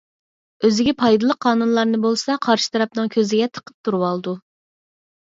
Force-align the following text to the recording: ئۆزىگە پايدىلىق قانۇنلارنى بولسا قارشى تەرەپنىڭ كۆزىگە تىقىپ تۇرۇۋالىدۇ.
ئۆزىگە 0.67 0.93
پايدىلىق 1.01 1.37
قانۇنلارنى 1.45 1.99
بولسا 2.05 2.37
قارشى 2.45 2.71
تەرەپنىڭ 2.77 3.11
كۆزىگە 3.17 3.49
تىقىپ 3.59 3.77
تۇرۇۋالىدۇ. 3.89 4.33